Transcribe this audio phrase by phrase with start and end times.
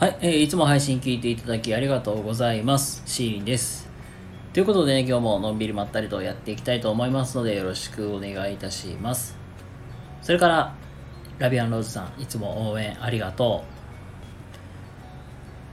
[0.00, 3.02] はい、えーいつも配信聞いていただきありがとうございます。
[3.04, 3.86] シーリンです。
[4.54, 9.36] ということでね、今日ものんびりまったりとやっていきたいと思いますので、よろしくお願いいたします。
[10.22, 10.74] それから、
[11.38, 13.62] ラビアンローズさん、いつも応援ありがと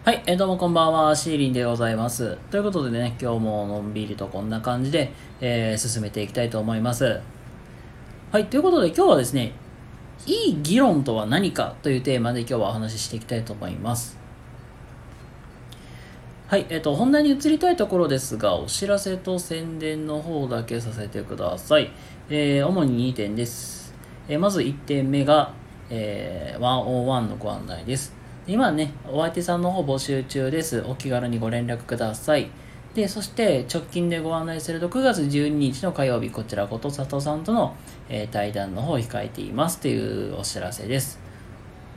[0.06, 0.10] う。
[0.10, 2.38] はい、えーどうもこんばんは、シーリンでございます。
[2.52, 7.22] ということでね、今日ものんびりとこんな感じで、えー進めていきたいと思います。
[8.34, 9.54] はい、ということで今日はですね、
[10.26, 14.18] いい議論とは何かというテーマで今日はお話ししていきたいと思います。
[16.48, 21.92] はい、えっ、と、本題に移りたいところですが、お知らせと宣伝の方だけさせてください。
[22.30, 23.94] えー主に2点です。
[24.30, 25.52] えーまず1点目が、
[25.90, 28.16] えー101のご案内です。
[28.48, 30.82] 今ね、お相手さんの方募集中です。
[30.88, 32.50] お気軽にご連絡ください。
[32.98, 37.76] で、そして直近でご案内すると9月12日の火曜日、こちらこと佐藤さんとの、
[38.10, 41.20] えー対談の方を控えていますというお知らせです。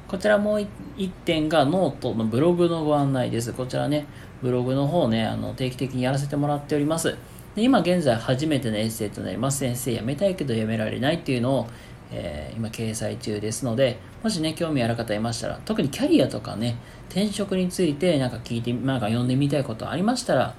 [0.08, 0.66] こちらもう
[0.98, 3.54] 一点がノートのブログのご案内です。
[3.54, 4.04] こちらね、
[4.42, 7.16] ブログの方ね、あの定期的にやらせてもらっております。
[7.54, 9.60] で今現在初めてのエッセイとなります。
[9.60, 11.66] 先生辞めたいけど辞められないっていうのを、
[12.12, 16.76] えー今掲載中ですので、もしね、興味ある方いましたら、特にキャリアとかね、
[17.08, 20.54] 転職についてなんか聞いて、なんか読んでみたいことありましたら、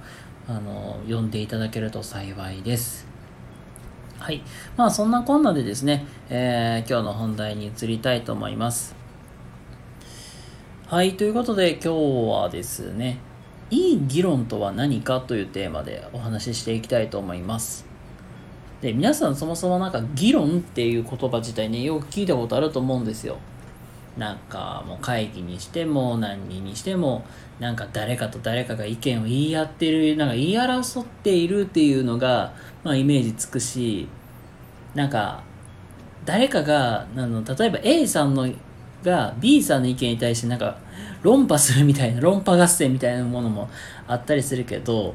[0.48, 3.06] あの、読んでいただけると幸いです。
[4.18, 4.42] はい。
[4.76, 8.94] まあそんなこんなでですね、えー今日の本題に移りたいと思います。
[10.86, 11.16] はい。
[11.16, 11.88] ということで今日
[12.30, 13.18] はですね、
[13.70, 17.86] いい議論とは何かというテーマでお話ししていきたいと思います。
[18.80, 23.38] で、皆さんそもそもなんか議論っていう言葉自体ね、よく聞いたことあると思うんですよ。
[24.16, 27.24] なんかもう会議にしても何人にしても
[27.58, 32.52] なんか誰かと誰かが意見を言い合ってるなんか言い争っているっていうのが、
[32.84, 34.08] まあ、イメージつくし
[34.94, 35.42] なんか
[36.24, 38.48] 誰かがあの例えば A さんの
[39.02, 40.78] が B さんの意見に対してなんか
[41.22, 43.68] 論破するみたいな論破合戦みたいなものも
[44.06, 45.14] あったりするけど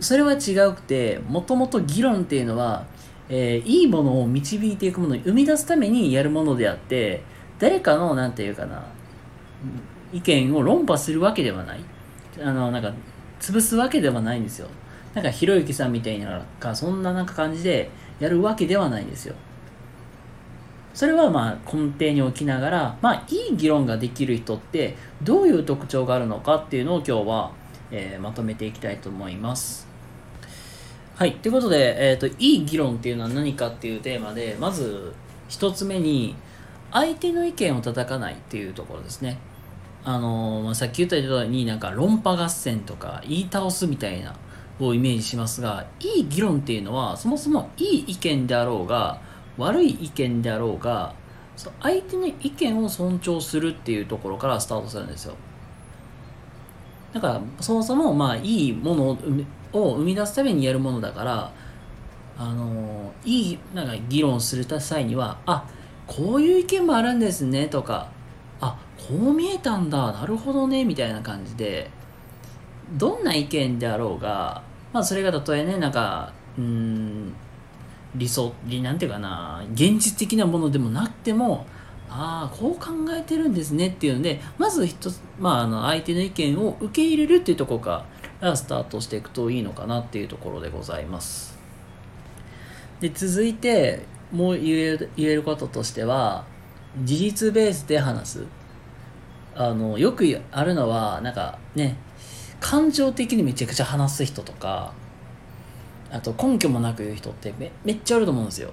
[0.00, 2.84] それは違うくてもともと議論っていうのは、
[3.28, 7.22] えーいいものを導いていくものに生み出すためにやるものであって
[7.62, 8.84] 誰かのなんていうかな
[10.12, 11.80] 意見を論破するわけではない。
[12.42, 12.92] あのなんか
[13.38, 14.66] 潰すわけではないんですよ。
[15.14, 19.36] なんかひろゆきさんみたいなかそんななんか感じでやるわけではないんですよ。
[20.92, 27.52] それはまあ根底に置きながらまあいい議論ができる人ってどういう特徴があるのかっていうのを今日は、
[27.92, 29.86] えーまとめていきたいと思います。
[31.14, 31.36] はい。
[31.36, 35.12] ということで、えっ、と、いい議論っていうのは何かっていうテーマで、まず、
[35.48, 36.34] 一つ目に、
[36.92, 39.38] 相手の意見を叩かないっていうところですね。
[40.04, 44.34] あのま、さっき言ったように、なんか論破合戦とか言い倒すみたいな
[44.80, 49.20] をイメージしますが、いい議論っていうのは、そもそもいい意見であろうが、
[49.56, 51.14] 悪い意見であろうが、
[51.80, 55.34] 相手の意見を尊重するっていうところからスタートするんですよ。
[57.12, 59.10] だからそもそもまあいいもの
[59.72, 61.52] を生み出すためにやるものだから
[62.38, 65.66] あのいいなんか議論する際にはあ
[66.16, 68.10] こういう意見もあるんですねとか
[68.60, 71.90] あこう見えたんだなるほどねみたいな感じで
[72.98, 74.62] どんな意見であろうが
[74.92, 77.32] まあそれがたとえねなんかうん
[78.14, 81.66] 理想理なんていうかな現実的なものでもなくても
[82.10, 88.04] ああこう考えてるんですねっていうのでまず一つ、まあ、あの相手の意見を受け入れるっていうところか
[88.40, 91.58] らスタートしていくといいのかなっていうところでございます。
[93.00, 96.44] で続いてもう言える言えることとしては
[97.04, 98.44] 事実ベースで話す。
[99.54, 101.96] あのよくあるのはなんかね
[102.58, 104.94] 感情的にめちゃくちゃ話す人とか
[106.10, 108.70] あと根拠もなく言う人ってめめっちゃあると思うんですよ。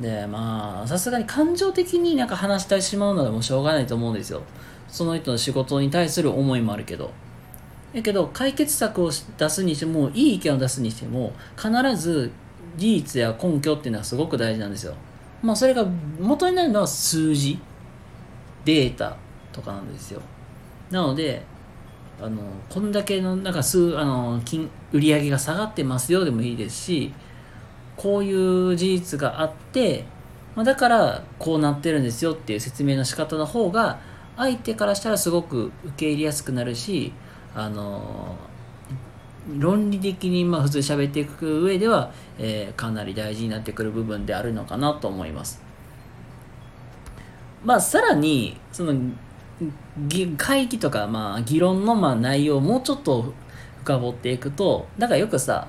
[0.00, 4.42] でまあさすがに感情的になんか話してしまうのはもしょうがないと思うんですよ。
[4.88, 7.12] その人の仕事に対する思いもあるけど。
[7.94, 12.32] だけど解決策を出すにしてもいい意見を出すにしても必ず
[12.76, 14.94] 事実や根拠っていうのはすごく大事なんですよ。
[15.42, 15.84] まあそれが
[16.18, 17.58] 元になるのは数字。
[18.64, 19.16] データ
[19.52, 20.22] とかなんですよ。
[20.90, 21.42] なので
[22.20, 27.12] あのこんだけのなんか数あの金売り上げが下がってますよでもいいですし
[27.96, 28.32] こうい
[28.68, 30.04] う事実があって、
[30.54, 33.98] まあ、だからこうなってるんですよっていう説明の仕方の方が
[34.36, 37.12] 相手からしたらすごく受け入れやすくなるし
[37.54, 38.36] あの
[39.58, 45.62] 論理的にまあ普通喋っていく上では、えーかなり大事になってくる部分であるのかなと思います。
[47.64, 48.94] まあさらにその
[50.36, 53.32] 会議とかまあ議論のまあ内容をもうちょっと
[53.82, 55.68] 深掘っていくとだからよくさ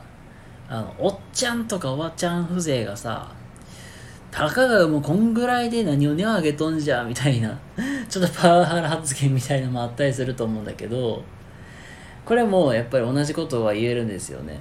[0.67, 3.31] あのおっちゃんとかおばちゃん風情がさ
[4.31, 7.57] たかがもうこんぐらいで何を値上げとんじゃみたいな
[8.09, 11.23] ちょっとパワハラ発言みたいなのもあったりすると思うんだけど
[12.25, 14.59] これもやっぱり同じことは言えるんですよね。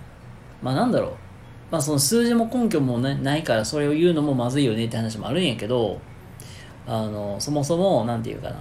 [0.63, 1.11] まあなんだろう。
[1.71, 5.99] まあその数字も根拠もねないからそれを言うのもまずいよねって話もあるんやけど
[6.87, 8.57] あのそもそも何て言うかな。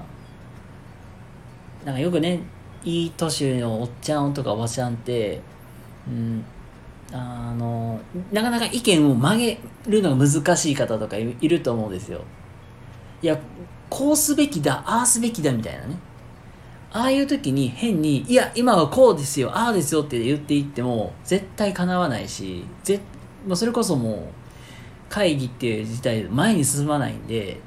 [1.85, 2.39] なんかよくね
[2.85, 5.41] いい年のおっちゃんとかおばちゃんって
[6.07, 6.43] うん
[7.11, 7.99] あの
[8.31, 12.21] なかなか意見を曲げるのが難しい方とかいると思うんですよ。
[13.21, 13.37] いや
[13.89, 15.97] こうすべきだああすべきだみたいなね。
[16.93, 22.99] ああいう時に変にいや今はこうですよああですよって言っていっても絶対かなわないしぜ
[23.47, 24.17] もうそれこそもう
[25.09, 27.59] 会議っていう自体前に進まないんで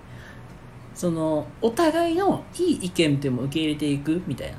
[0.95, 4.57] そのお互いのいい意見っても受け入れていくみたいな。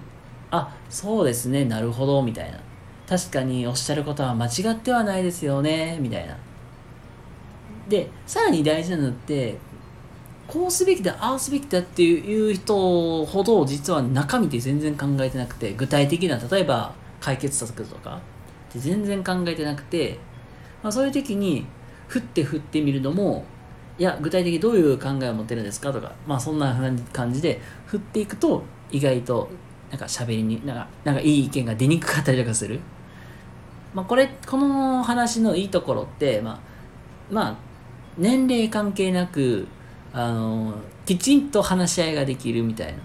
[0.49, 2.59] あそうですねなるほどみたいな。
[3.09, 6.37] 確かにおっしゃることは間違ってはないですよねみたいな。
[7.89, 9.57] でさらに大事なのって
[10.47, 18.21] こうすべきだああすべきだっていう人ほど実は中身って全然考えてなくて具体的な例えば解決策とか
[18.69, 20.19] って全然考えてなくて、
[20.81, 21.65] まあ、そういう時に
[22.07, 23.44] 振って振ってみるのも
[23.99, 26.73] いや具体的にどういう考えを持ってるんですかとかまあそんな
[27.11, 29.49] 感じで振っていくと意外と
[29.89, 32.79] なんか喋りになんかなんかいい意見が出にくかったりとかする。
[33.94, 36.59] まあ、これこの話のいいところってまあ
[37.31, 37.57] まあ
[38.17, 39.67] 年齢関係なく
[40.19, 40.73] あの
[41.05, 42.97] きちんと話し合いができるみたいな、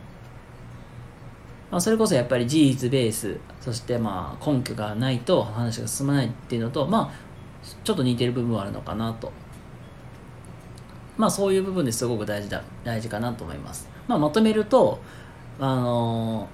[1.70, 9.30] まあ、それこそやっぱり事実ベースそしてまあ根拠がないと話が進まないっていうのとまあちょっと似てる部分はあるのかなと。
[11.18, 14.98] まあそういう部分ですごく大事だ大事かなと思います、まあ、まとめると
[15.60, 16.48] あの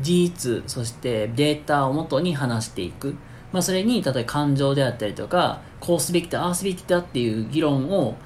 [0.00, 3.16] 事実そしてデータをもとに話していく。
[3.50, 8.16] まあ、それに例えば感情であったりとかこうすべきだああすべきだっていう議論を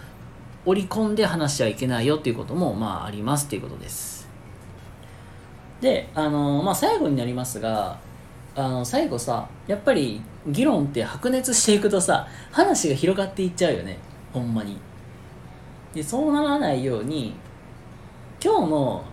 [0.68, 4.28] 織り込んで話しちゃいけないよっていうこともまあありますっていうことです。
[5.80, 7.98] であのまあ最後になりますが
[8.54, 13.98] あの最後さやっぱり議論って白熱していくとさ話が広がっていっちゃうよね。
[14.32, 14.76] ほんまに。
[15.94, 17.34] でそうならないように
[18.44, 19.04] 今日の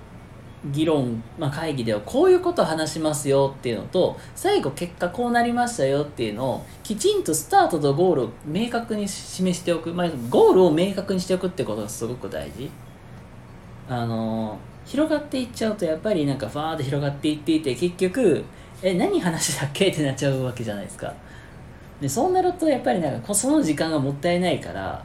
[0.72, 12.70] 議論、まあ、会議ではこういうことを話しますよっていうのと最後結果こうなりましたよっていうのをきちんとスタートとゴールを明確に示しておく、まあ、ゴールを明確にしておくってことがすごく大事。
[13.88, 18.44] あの広がっていっちゃうとやっぱりなんかファーって広がっていっていて結局
[18.82, 21.14] え何話だっけってなっちゃうわけじゃないですか。
[22.02, 25.04] でそうなるとやっぱりなんかその時間がもったいないから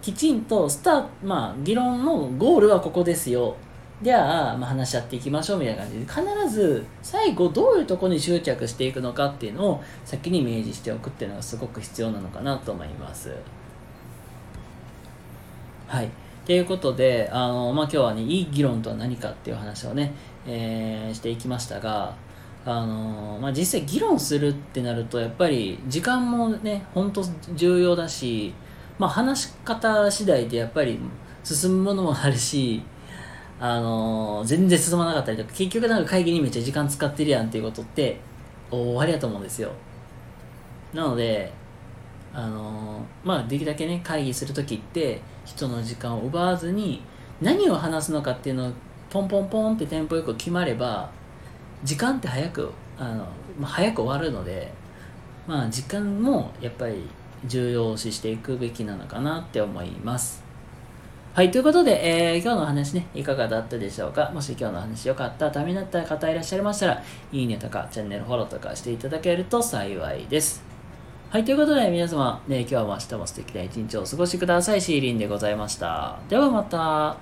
[0.00, 3.56] きちんとスターまあ議論のゴールはここですよ。
[4.02, 13.34] では、まあ、話し合っていきましょうみたいな感じで必ず最後どういうところに執着していくのかっていうのを先に明示しておくっていうのがすごく必要なのかなと思います。
[15.86, 16.10] はい。
[16.44, 20.12] ということであの、まあ、今日はねいい議論とは何かっていう話をね、
[20.46, 22.14] えー、していきましたが
[22.66, 27.22] あのまあ、実際議論するってなるとやっぱり時間もね本当
[27.54, 28.52] 重要だし、
[28.98, 30.98] まあ、話し方次第でやっぱり
[31.44, 32.82] 進むものもあるし
[33.58, 38.20] あの、全然進まなかったりとか結局なんか会議にめっちゃ時間使ってるやんっていうことって
[38.70, 39.70] 終わりやと思うんですよ。
[40.92, 41.52] なので
[42.34, 47.02] あの、まあできるだけね会議する時って人の時間を奪わずに
[47.40, 48.72] 何を話すのかっていうのを
[49.10, 51.10] ポンポンポンってテンポよく決まれば
[51.84, 53.26] 時間って早くあの、
[53.58, 54.72] まあ、早く終わるので
[55.46, 57.08] まあ時間もやっぱり
[57.46, 60.45] 重要視していくべきなのかなって思います。
[61.36, 64.30] はい、ということで、えー、今日の話ね、いかがだったでしょうか？
[64.32, 70.64] もし今日の話良かった、ためになった方いらっしゃいましたら、いいねとか、チャンネルフォローとかしていただけると幸いです。
[71.28, 74.80] はい、ということで皆様、ね、今日も明日も素敵な一日をお過ごしください。
[74.80, 76.18] シーリンでございました。
[76.30, 76.78] ではまた。
[76.78, 77.18] は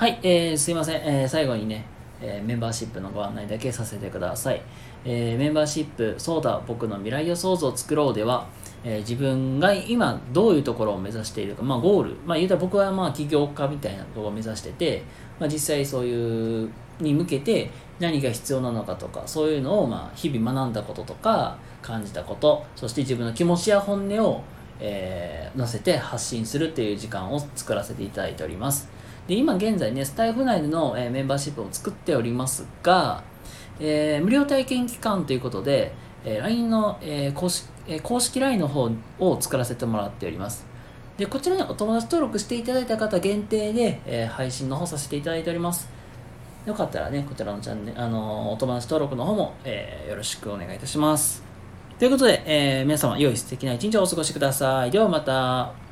[0.00, 0.96] い、えー、すいません。
[0.96, 1.84] えー、最後にね、
[2.20, 4.60] えー、メンバーシップのご案内だけさせてください。
[5.04, 8.48] えー、メンバーシップ、そうだ、僕の未来予想図を作ろうでは、
[8.84, 15.02] えー、自分が今どういうところを目指しているか、まあ、ゴール、まあ、言うたら僕はまあ起業家みたいなところを目指してて、
[15.40, 16.70] まあ、実際そういう
[17.00, 17.70] に向けて
[18.00, 24.42] 何が必要なのかとかそういうのをまあ日々学んだこととか感じたことそして自分の気持ちや本音を、
[24.80, 28.88] えー、載せて発信するっていう時間を作らせていただいております。
[29.26, 33.22] で今現在ねスタイフ内での、えー、メンバーシップを作っておりますが、
[33.78, 35.92] えー、無料体験期間ということで、
[36.24, 40.66] えー、LINE の、えー、公式え公式 LINE の方を作らせてもらっております。
[41.16, 45.88] で、こちらにお友達登録していただいた方限定で、え、配信の方させていただいております。
[46.66, 51.42] よかったらね、こちらのチャンネル、あの、お友達登録の方も、えー、よろしくお願いいたします。
[51.98, 54.90] ということで、え皆様、良い素敵な一日をお過ごしください。
[54.90, 55.87] ではまた。